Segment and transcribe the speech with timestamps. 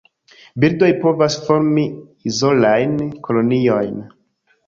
[0.61, 1.83] Birdoj povas formi
[2.31, 2.97] izolajn
[3.29, 4.01] koloniojn.